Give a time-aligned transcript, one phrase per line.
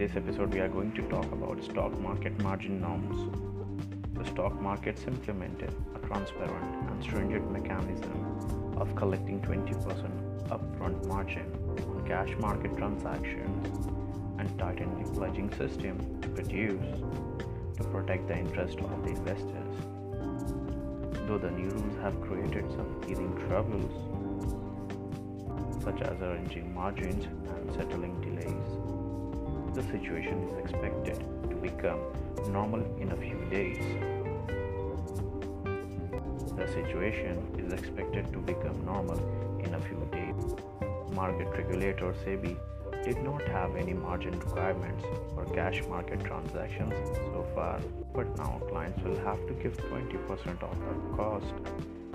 [0.00, 3.36] this episode, we are going to talk about stock market margin norms.
[4.14, 11.44] The stock markets implemented a transparent and stringent mechanism of collecting 20% upfront margin
[11.86, 13.76] on cash market transactions
[14.38, 17.00] and tightened the pledging system to produce
[17.76, 19.74] to protect the interest of the investors.
[21.28, 23.92] Though the new rules have created some teething troubles,
[25.84, 28.99] such as arranging margins and settling delays,
[29.74, 32.00] the situation is expected to become
[32.48, 33.78] normal in a few days.
[36.56, 39.18] The situation is expected to become normal
[39.60, 40.34] in a few days.
[41.14, 42.56] Market regulator SEBI
[43.04, 47.80] did not have any margin requirements for cash market transactions so far,
[48.12, 51.54] but now clients will have to give 20% of the cost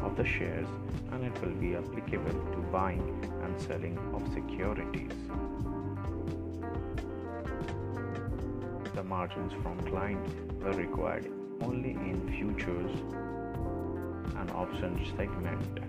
[0.00, 0.66] of the shares
[1.12, 3.04] and it will be applicable to buying
[3.44, 5.12] and selling of securities.
[8.94, 11.30] The margins from clients were required
[11.62, 12.90] only in futures
[14.36, 15.80] and options segment.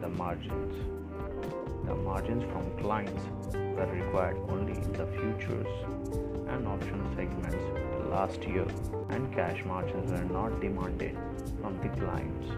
[0.00, 0.92] The margins
[1.86, 5.66] the margins from clients were required only in the futures
[6.48, 8.66] and option segments last year,
[9.08, 11.18] and cash margins were not demanded
[11.60, 12.48] from the clients.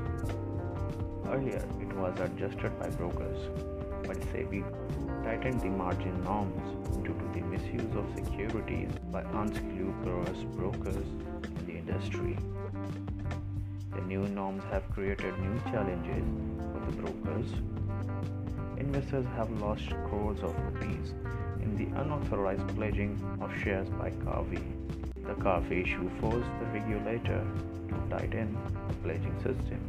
[1.27, 3.74] Earlier, it was adjusted by brokers,
[4.07, 4.65] but SEBI
[5.25, 6.63] tightened the margin norms
[7.05, 11.07] due to the misuse of securities by unscrupulous brokers
[11.45, 12.37] in the industry.
[13.95, 16.25] The new norms have created new challenges
[16.73, 17.49] for the brokers
[18.95, 21.15] investors have lost crores of rupees
[21.63, 24.63] in the unauthorized pledging of shares by Karvy.
[25.15, 27.45] The Karvy issue forced the regulator
[27.89, 28.57] to tighten
[28.89, 29.81] the pledging system.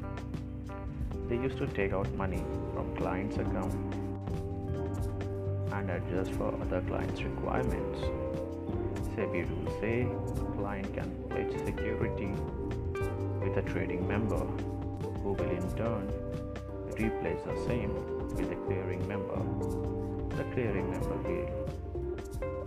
[1.27, 3.75] They used to take out money from clients' accounts
[5.75, 8.00] and adjust for other clients' requirements.
[9.16, 10.08] SEBI rules say
[10.58, 12.31] client can pledge security
[13.44, 14.44] with a trading member
[15.22, 16.08] who will in turn
[16.97, 17.94] replace the same
[18.35, 19.40] with a clearing member.
[20.38, 21.66] The clearing member will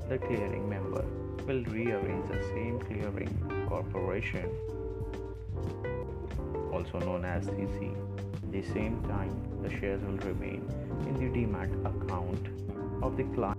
[0.08, 1.04] the clearing member
[1.46, 3.32] will rearrange the same clearing
[3.68, 4.48] corporation
[6.72, 7.94] also known as CC.
[8.42, 10.62] At the same time, the shares will remain
[11.06, 12.48] in the demat account
[13.02, 13.58] of the client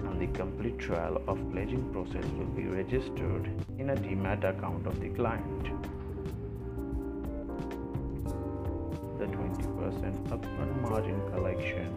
[0.00, 5.00] and the complete trial of pledging process will be registered in a demat account of
[5.00, 5.70] the client.
[9.20, 11.88] the 20% upfront margin collection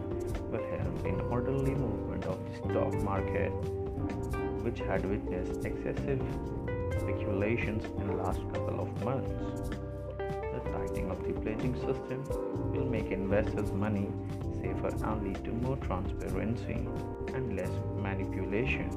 [0.52, 3.48] will help in orderly movement of the stock market,
[4.62, 6.20] which had witnessed excessive
[7.00, 9.70] speculations in the last couple of months.
[10.18, 12.22] The tightening of the pledging system
[12.74, 14.10] will make investors' money
[14.64, 16.86] safer and lead to more transparency
[17.34, 18.90] and less manipulation.